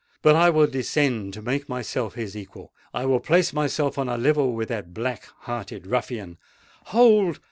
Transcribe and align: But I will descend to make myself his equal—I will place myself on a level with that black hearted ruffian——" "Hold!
But 0.23 0.35
I 0.35 0.49
will 0.49 0.65
descend 0.65 1.31
to 1.35 1.43
make 1.43 1.69
myself 1.69 2.15
his 2.15 2.35
equal—I 2.35 3.05
will 3.05 3.19
place 3.19 3.53
myself 3.53 3.99
on 3.99 4.09
a 4.09 4.17
level 4.17 4.53
with 4.53 4.69
that 4.69 4.95
black 4.95 5.25
hearted 5.41 5.85
ruffian——" 5.85 6.39
"Hold! 6.85 7.37